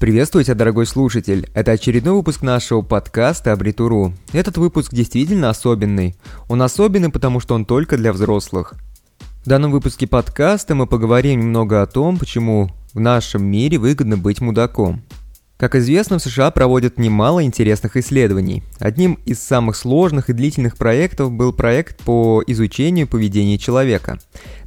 [0.00, 1.50] Приветствую тебя, дорогой слушатель!
[1.52, 4.14] Это очередной выпуск нашего подкаста «Абритуру».
[4.32, 6.16] Этот выпуск действительно особенный.
[6.48, 8.72] Он особенный, потому что он только для взрослых.
[9.44, 14.40] В данном выпуске подкаста мы поговорим немного о том, почему в нашем мире выгодно быть
[14.40, 15.02] мудаком.
[15.58, 18.62] Как известно, в США проводят немало интересных исследований.
[18.78, 24.18] Одним из самых сложных и длительных проектов был проект по изучению поведения человека.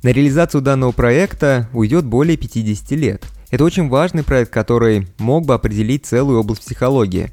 [0.04, 5.54] На реализацию данного проекта уйдет более 50 лет– это очень важный проект, который мог бы
[5.54, 7.30] определить целую область психологии.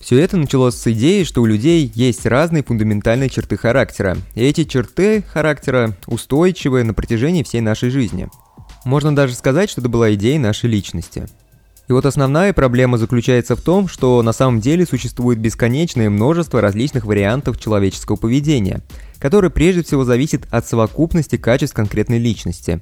[0.00, 4.64] Все это началось с идеи, что у людей есть разные фундаментальные черты характера, и эти
[4.64, 8.30] черты характера устойчивы на протяжении всей нашей жизни.
[8.86, 11.26] Можно даже сказать, что это была идея нашей личности.
[11.88, 17.04] И вот основная проблема заключается в том, что на самом деле существует бесконечное множество различных
[17.04, 18.80] вариантов человеческого поведения,
[19.18, 22.80] которое прежде всего зависит от совокупности качеств конкретной личности.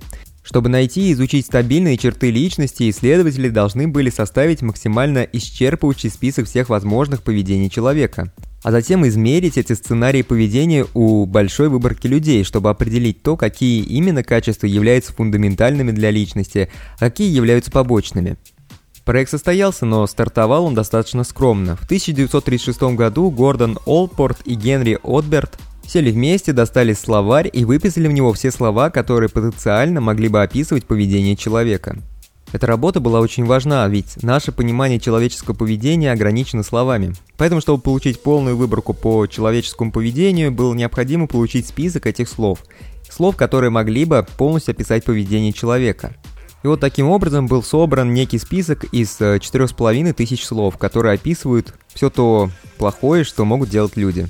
[0.48, 6.70] Чтобы найти и изучить стабильные черты личности, исследователи должны были составить максимально исчерпывающий список всех
[6.70, 8.32] возможных поведений человека,
[8.62, 14.24] а затем измерить эти сценарии поведения у большой выборки людей, чтобы определить то, какие именно
[14.24, 18.38] качества являются фундаментальными для личности, а какие являются побочными.
[19.04, 21.76] Проект состоялся, но стартовал он достаточно скромно.
[21.76, 25.58] В 1936 году Гордон Олпорт и Генри Отберт
[25.88, 30.84] Сели вместе, достали словарь и выписали в него все слова, которые потенциально могли бы описывать
[30.84, 31.96] поведение человека.
[32.52, 37.14] Эта работа была очень важна, ведь наше понимание человеческого поведения ограничено словами.
[37.38, 42.64] Поэтому, чтобы получить полную выборку по человеческому поведению, было необходимо получить список этих слов.
[43.08, 46.14] Слов, которые могли бы полностью описать поведение человека.
[46.64, 52.10] И вот таким образом был собран некий список из 4,5 тысяч слов, которые описывают все
[52.10, 54.28] то плохое, что могут делать люди.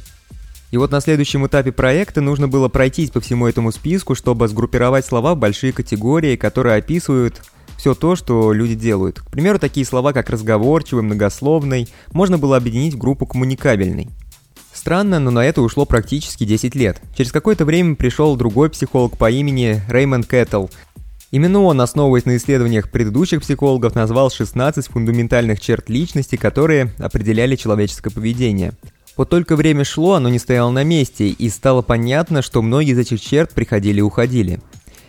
[0.71, 5.07] И вот на следующем этапе проекта нужно было пройтись по всему этому списку, чтобы сгруппировать
[5.07, 7.43] слова в большие категории, которые описывают
[7.79, 9.21] все то, что люди делают.
[9.21, 14.09] К примеру, такие слова, как разговорчивый, многословный, можно было объединить в группу коммуникабельный.
[14.75, 17.01] Странно, но на это ушло практически 10 лет.
[17.17, 20.67] Через какое-то время пришел другой психолог по имени Реймонд Кэттл.
[21.31, 28.11] Именно он, основываясь на исследованиях предыдущих психологов, назвал 16 фундаментальных черт личности, которые определяли человеческое
[28.11, 28.73] поведение–
[29.19, 32.99] вот только время шло, оно не стояло на месте, и стало понятно, что многие из
[32.99, 34.61] этих черт приходили и уходили.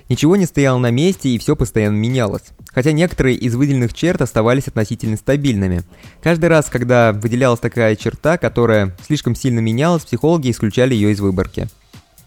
[0.09, 2.41] Ничего не стояло на месте, и все постоянно менялось.
[2.73, 5.83] Хотя некоторые из выделенных черт оставались относительно стабильными.
[6.23, 11.67] Каждый раз, когда выделялась такая черта, которая слишком сильно менялась, психологи исключали ее из выборки.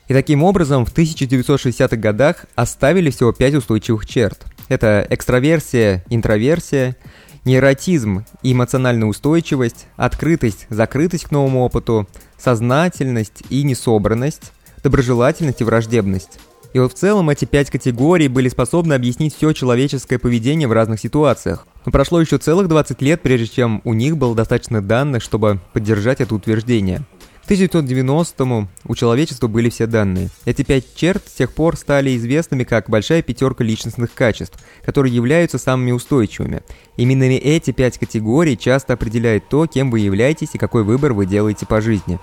[0.07, 4.47] И таким образом в 1960-х годах оставили всего 5 устойчивых черт.
[4.69, 6.97] Это экстраверсия, интроверсия,
[7.45, 12.09] нейротизм эмоциональная устойчивость, открытость, закрытость к новому опыту,
[12.39, 16.39] сознательность и несобранность, доброжелательность и враждебность.
[16.73, 21.01] И вот в целом эти пять категорий были способны объяснить все человеческое поведение в разных
[21.01, 21.67] ситуациях.
[21.85, 26.21] Но прошло еще целых 20 лет, прежде чем у них было достаточно данных, чтобы поддержать
[26.21, 27.03] это утверждение.
[27.45, 30.31] К 1990-му у человечества были все данные.
[30.45, 35.59] Эти пять черт с тех пор стали известными как большая пятерка личностных качеств, которые являются
[35.59, 36.63] самыми устойчивыми.
[36.97, 41.67] Именно эти пять категорий часто определяют то, кем вы являетесь и какой выбор вы делаете
[41.67, 42.21] по жизни.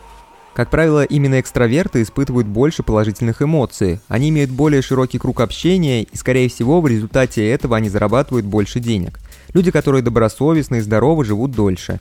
[0.54, 6.18] Как правило, именно экстраверты испытывают больше положительных эмоций, они имеют более широкий круг общения и,
[6.18, 9.20] скорее всего, в результате этого они зарабатывают больше денег.
[9.54, 12.00] Люди, которые добросовестны и здоровы, живут дольше.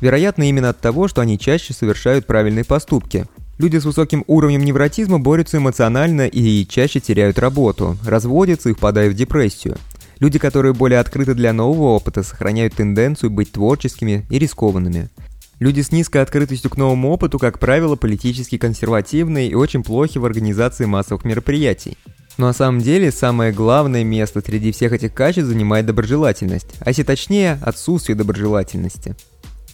[0.00, 3.26] Вероятно, именно от того, что они чаще совершают правильные поступки.
[3.58, 9.16] Люди с высоким уровнем невротизма борются эмоционально и чаще теряют работу, разводятся и впадают в
[9.16, 9.76] депрессию.
[10.18, 15.10] Люди, которые более открыты для нового опыта, сохраняют тенденцию быть творческими и рискованными.
[15.58, 20.24] Люди с низкой открытостью к новому опыту, как правило, политически консервативные и очень плохи в
[20.24, 21.98] организации массовых мероприятий.
[22.38, 27.02] Но на самом деле самое главное место среди всех этих качеств занимает доброжелательность, а если
[27.02, 29.14] точнее, отсутствие доброжелательности.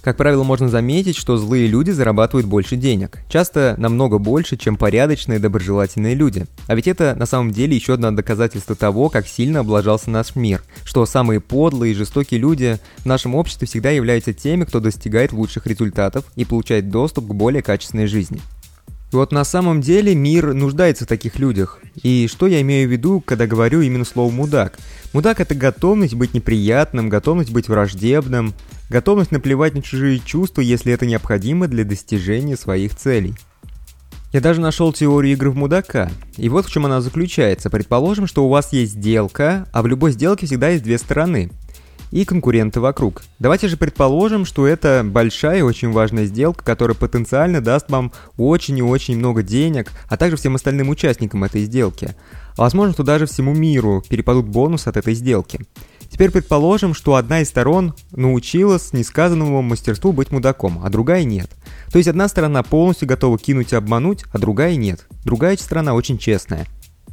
[0.07, 3.19] Как правило, можно заметить, что злые люди зарабатывают больше денег.
[3.29, 6.47] Часто намного больше, чем порядочные доброжелательные люди.
[6.69, 10.63] А ведь это на самом деле еще одно доказательство того, как сильно облажался наш мир.
[10.85, 15.67] Что самые подлые и жестокие люди в нашем обществе всегда являются теми, кто достигает лучших
[15.67, 18.41] результатов и получает доступ к более качественной жизни.
[19.13, 21.81] И вот на самом деле мир нуждается в таких людях.
[22.01, 24.79] И что я имею в виду, когда говорю именно слово «мудак»?
[25.13, 28.53] Мудак– это готовность быть неприятным, готовность быть враждебным,
[28.89, 33.35] готовность наплевать на чужие чувства, если это необходимо для достижения своих целей.
[34.33, 37.71] Я даже нашел теорию игры в мудака, и вот в чем она заключается.
[37.71, 41.51] Предположим, что у вас есть сделка, а в любой сделке всегда есть две стороны
[42.11, 43.23] и конкуренты вокруг.
[43.39, 48.79] Давайте же предположим, что это большая и очень важная сделка, которая потенциально даст вам очень
[48.79, 52.15] и очень много денег, а также всем остальным участникам этой сделки.
[52.57, 55.61] Возможно, что даже всему миру перепадут бонусы от этой сделки.
[56.17, 61.51] Теперь предположим, что одна из сторон научилась несказанному мастерству быть мудаком, а другая нет.
[61.93, 65.07] То есть одна сторона полностью готова кинуть и обмануть, а другая нет.
[65.27, 66.65] Другая сторона очень честная.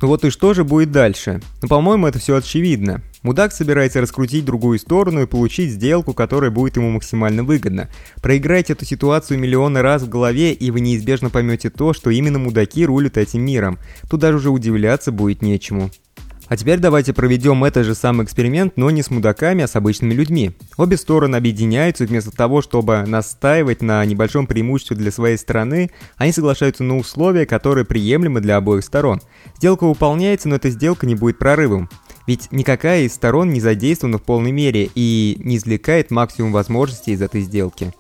[0.02, 1.42] Ну вот и что же будет дальше?
[1.62, 3.02] Ну, по-моему, это все очевидно.
[3.24, 7.90] Мудак собирается раскрутить другую сторону и получить сделку, которая будет ему максимально выгодна.
[8.22, 12.86] Проиграйте эту ситуацию миллионы раз в голове, и вы неизбежно поймете то, что именно мудаки
[12.86, 13.80] рулят этим миром.
[14.10, 15.92] Тут даже уже удивляться будет нечему.
[16.48, 20.14] А теперь давайте проведем этот же самый эксперимент, но не с мудаками, а с обычными
[20.14, 20.52] людьми.
[20.78, 26.84] Обе стороны объединяются, вместо того, чтобы настаивать на небольшом преимуществе для своей стороны, они соглашаются
[26.84, 29.22] на условия, которые приемлемы для обоих сторон.
[29.58, 31.90] Сделка выполняется, но эта сделка не будет прорывом.
[32.28, 37.22] Ведь никакая из сторон не задействована в полной мере и не извлекает максимум возможностей из
[37.22, 37.94] этой сделки.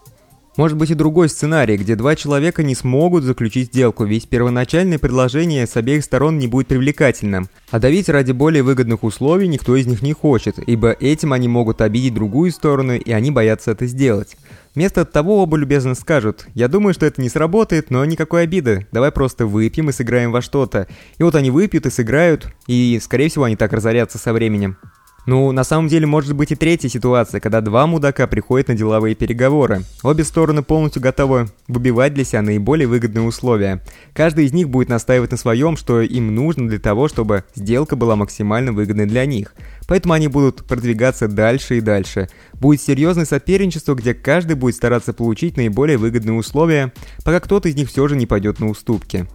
[0.56, 5.66] Может быть и другой сценарий, где два человека не смогут заключить сделку, ведь первоначальное предложение
[5.66, 7.50] с обеих сторон не будет привлекательным.
[7.72, 11.82] А давить ради более выгодных условий никто из них не хочет, ибо этим они могут
[11.82, 14.38] обидеть другую сторону, и они боятся это сделать.
[14.76, 19.12] Вместо того оба любезно скажут, я думаю, что это не сработает, но никакой обиды, давай
[19.12, 20.88] просто выпьем и сыграем во что-то.
[21.18, 24.78] И вот они выпьют и сыграют, и скорее всего они так разорятся со временем.
[25.26, 29.16] Ну, на самом деле может быть и третья ситуация, когда два мудака приходят на деловые
[29.16, 29.84] переговоры.
[30.04, 33.82] Обе стороны полностью готовы выбивать для себя наиболее выгодные условия.
[34.14, 38.18] Каждый из них будет настаивать на своем, что им нужно для того, чтобы сделка была
[38.18, 39.56] максимально выгодной для них.
[39.88, 42.28] Поэтому они будут продвигаться дальше и дальше.
[42.54, 46.92] Будет серьезное соперничество, где каждый будет стараться получить наиболее выгодные условия,
[47.24, 49.26] пока кто-то из них все же не пойдет на уступки.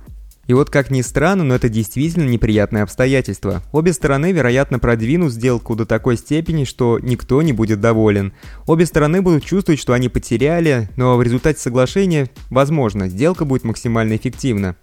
[0.48, 3.62] И вот как ни странно, но это действительно неприятное обстоятельство.
[3.70, 8.32] Обе стороны, вероятно, продвинут сделку до такой степени, что никто не будет доволен.
[8.66, 14.16] Обе стороны будут чувствовать, что они потеряли, но в результате соглашения, возможно, сделка будет максимально
[14.16, 14.76] эффективна.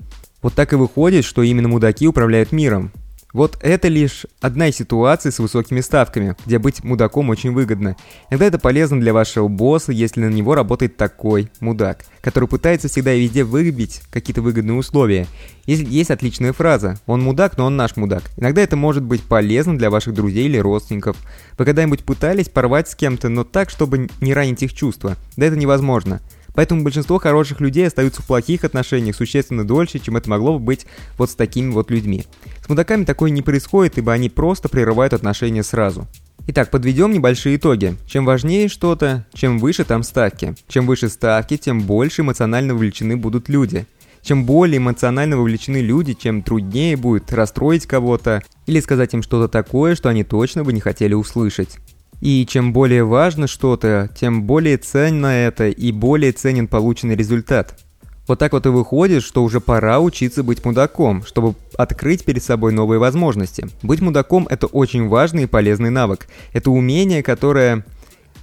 [0.44, 2.92] Вот так и выходит, что именно мудаки управляют миром.
[3.36, 7.98] Вот это лишь одна из ситуаций с высокими ставками, где быть мудаком очень выгодно.
[8.30, 13.14] Иногда это полезно для вашего босса, если на него работает такой мудак, который пытается всегда
[13.14, 15.28] и везде выбить какие-то выгодные условия.
[15.66, 18.24] Есть, есть отличная фраза «Он мудак, но он наш мудак».
[18.38, 21.18] Иногда это может быть полезно для ваших друзей или родственников.
[21.58, 25.18] Вы когда-нибудь пытались порвать с кем-то, но так, чтобы не ранить их чувства?
[25.36, 26.22] Да это невозможно.
[26.56, 30.88] Поэтому большинство хороших людей остаются в плохих отношениях существенно дольше, чем это могло бы быть
[31.18, 32.26] вот с такими вот людьми.
[32.66, 36.08] С мудаками такое не происходит, ибо они просто прерывают отношения сразу.
[36.48, 37.96] Итак, подведем небольшие итоги.
[38.08, 40.56] Чем важнее что-то, чем выше там ставки.
[40.68, 43.86] Чем выше ставки, тем больше эмоционально вовлечены будут люди.
[44.24, 49.94] Чем более эмоционально вовлечены люди, чем труднее будет расстроить кого-то или сказать им что-то такое,
[49.94, 51.78] что они точно бы не хотели услышать.
[52.20, 57.85] И чем более важно что-то, тем более ценно это и более ценен полученный результат.
[58.28, 62.72] Вот так вот и выходит, что уже пора учиться быть мудаком, чтобы открыть перед собой
[62.74, 63.68] новые возможности.
[63.84, 66.28] Быть мудаком– это очень важный и полезный навык.
[66.52, 67.86] Это умение, которое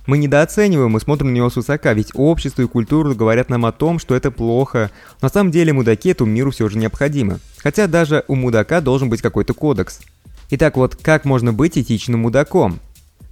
[0.06, 3.72] мы недооцениваем и смотрим на него с высока, ведь общество и культура говорят нам о
[3.72, 4.90] том, что это плохо.
[5.20, 7.38] На самом деле мудаки этому миру все же необходимы.
[7.58, 10.00] Хотя даже у мудака должен быть какой-то кодекс.
[10.50, 12.78] Итак, вот как можно быть этичным мудаком?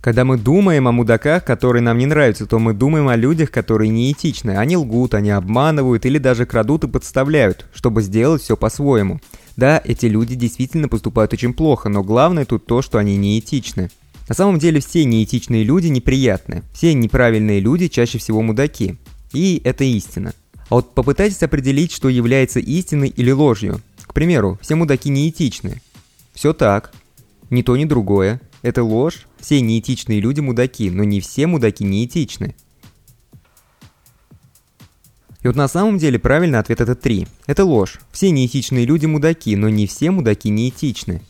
[0.00, 3.90] Когда мы думаем о мудаках, которые нам не нравятся, то мы думаем о людях, которые
[3.90, 4.52] неэтичны.
[4.52, 9.20] Они лгут, они обманывают или даже крадут и подставляют, чтобы сделать все по-своему.
[9.56, 13.90] Да, эти люди действительно поступают очень плохо, но главное тут то, что они неэтичны.
[14.26, 16.62] На самом деле все неэтичные люди неприятны.
[16.72, 18.96] Все неправильные люди чаще всего мудаки.
[19.34, 20.32] И это истина.
[20.70, 23.82] А вот попытайтесь определить, что является истиной или ложью.
[24.06, 25.82] К примеру, все мудаки неэтичны.
[26.32, 26.92] Все так.
[27.50, 28.40] Ни то, ни другое.
[28.62, 29.26] Это ложь.
[29.40, 32.54] Все неэтичные люди мудаки, но не все мудаки неэтичны.
[35.42, 37.26] И вот на самом деле правильный ответ это 3.
[37.46, 37.98] Это ложь.
[38.12, 41.22] Все неэтичные люди мудаки, но не все мудаки неэтичны.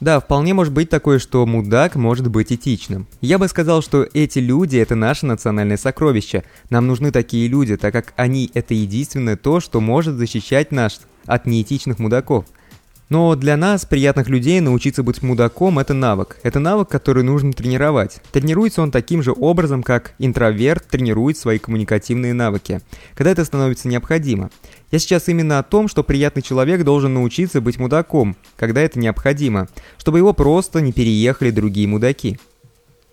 [0.00, 3.06] Да, вполне может быть такое, что мудак может быть этичным.
[3.22, 6.44] Я бы сказал, что эти люди– это наше национальное сокровище.
[6.68, 11.46] Нам нужны такие люди, так как они– это единственное то, что может защищать нас от
[11.46, 12.44] неэтичных мудаков–
[13.10, 16.38] но для нас, приятных людей, научиться быть мудаком– это навык.
[16.42, 18.20] Это навык, который нужно тренировать.
[18.32, 22.80] Тренируется он таким же образом, как интроверт тренирует свои коммуникативные навыки,
[23.14, 24.50] когда это становится необходимо.
[24.90, 29.68] Я сейчас именно о том, что приятный человек должен научиться быть мудаком, когда это необходимо,
[29.98, 32.38] чтобы его просто не переехали другие мудаки.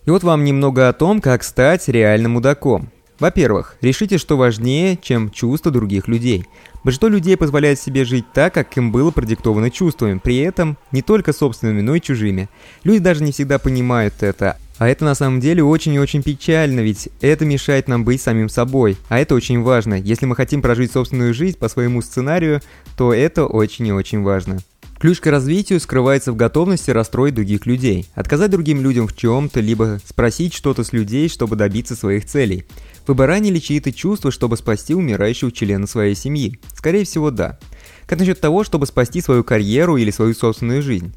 [0.06, 2.92] И вот вам немного о том, как стать реальным мудаком.
[3.22, 6.48] Во-первых, решите, что важнее, чем чувства других людей.
[6.84, 11.32] Большинство людей позволяет себе жить так, как им было продиктовано чувствами, при этом не только
[11.32, 12.50] собственными, но и чужими.
[12.84, 16.80] Люди даже не всегда понимают это, а это на самом деле очень и очень печально,
[16.80, 18.98] ведь это мешает нам быть самим собой.
[19.08, 19.94] А это очень важно.
[19.94, 22.60] Если мы хотим прожить собственную жизнь по своему сценарию,
[22.98, 24.58] то это очень и очень важно.
[25.02, 30.00] Ключ к развитию скрывается в готовности расстроить других людей, отказать другим людям в чем-то, либо
[30.06, 32.66] спросить что-то с людей, чтобы добиться своих целей.
[33.08, 36.60] Вы бы ранили чьи-то чувства, чтобы спасти умирающего члена своей семьи?
[36.76, 37.58] Скорее всего, да.
[38.06, 41.16] Как насчет того, чтобы спасти свою карьеру или свою собственную жизнь?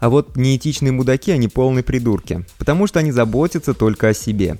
[0.00, 4.58] А вот неэтичные мудаки, они полные придурки, потому что они заботятся только о себе.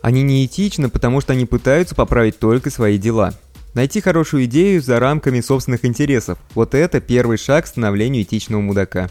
[0.00, 3.34] Они неэтичны, потому что они пытаются поправить только свои дела–
[3.76, 9.10] Найти хорошую идею за рамками собственных интересов– вот это первый шаг к становлению этичного мудака.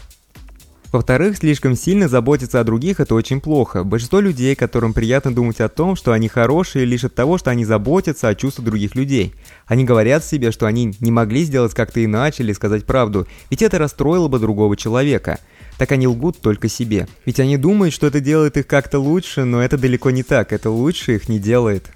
[0.90, 3.84] Во-вторых, слишком сильно заботиться о других– это очень плохо.
[3.84, 7.64] Большинство людей, которым приятно думать о том, что они хорошие, лишь от того, что они
[7.64, 9.34] заботятся о чувствах других людей.
[9.68, 13.78] Они говорят себе, что они не могли сделать как-то иначе или сказать правду, ведь это
[13.78, 15.38] расстроило бы другого человека.
[15.78, 17.06] Так они лгут только себе.
[17.24, 20.70] Ведь они думают, что это делает их как-то лучше, но это далеко не так, это
[20.70, 21.92] лучше их не делает.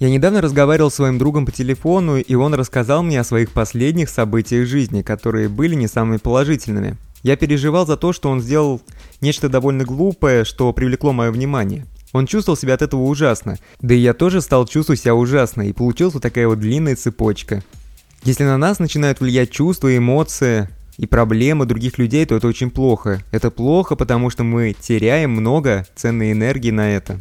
[0.00, 4.08] Я недавно разговаривал с своим другом по телефону, и он рассказал мне о своих последних
[4.08, 6.96] событиях жизни, которые были не самыми положительными.
[7.22, 8.80] Я переживал за то, что он сделал
[9.20, 11.86] нечто довольно глупое, что привлекло мое внимание.
[12.14, 15.74] Он чувствовал себя от этого ужасно, да и я тоже стал чувствовать себя ужасно, и
[15.74, 17.62] получилась вот такая вот длинная цепочка.
[18.24, 23.22] Если на нас начинают влиять чувства, эмоции и проблемы других людей, то это очень плохо.
[23.32, 27.20] Это плохо, потому что мы теряем много ценной энергии на это.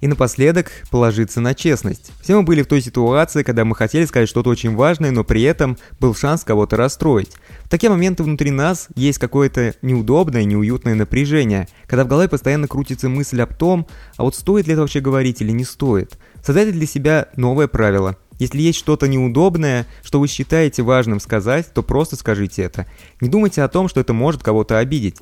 [0.00, 2.12] И напоследок положиться на честность.
[2.20, 5.42] Все мы были в той ситуации, когда мы хотели сказать что-то очень важное, но при
[5.42, 7.32] этом был шанс кого-то расстроить.
[7.64, 13.08] В такие моменты внутри нас есть какое-то неудобное, неуютное напряжение, когда в голове постоянно крутится
[13.08, 13.86] мысль об том,
[14.18, 16.18] а вот стоит ли это вообще говорить или не стоит.
[16.44, 18.18] Создайте для себя новое правило.
[18.38, 22.86] Если есть что-то неудобное, что вы считаете важным сказать, то просто скажите это.
[23.22, 25.16] Не думайте о том, что это может кого-то обидеть.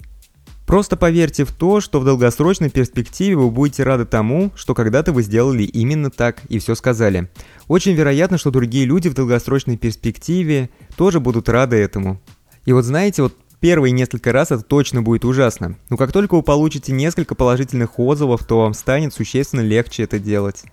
[0.66, 5.22] Просто поверьте в то, что в долгосрочной перспективе вы будете рады тому, что когда-то вы
[5.22, 7.30] сделали именно так и все сказали.
[7.68, 12.20] Очень вероятно, что другие люди в долгосрочной перспективе тоже будут рады этому.
[12.64, 15.76] И вот знаете, вот первые несколько раз это точно будет ужасно.
[15.90, 20.64] Но как только вы получите несколько положительных отзывов, то вам станет существенно легче это делать.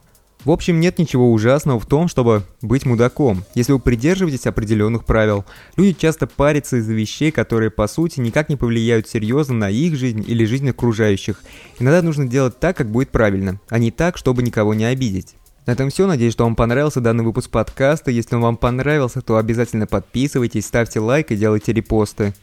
[0.44, 5.46] В общем, нет ничего ужасного в том, чтобы быть мудаком, если вы придерживаетесь определенных правил.
[5.78, 10.26] Люди часто парятся из-за вещей, которые по сути никак не повлияют серьезно на их жизнь
[10.28, 11.44] или жизнь окружающих.
[11.78, 15.36] Иногда нужно делать так, как будет правильно, а не так, чтобы никого не обидеть.
[15.68, 16.08] На этом все.
[16.08, 18.10] Надеюсь, что вам понравился данный выпуск подкаста.
[18.10, 22.34] Если он вам понравился, то обязательно подписывайтесь, ставьте лайк и делайте репосты.